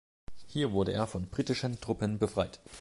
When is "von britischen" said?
1.05-1.79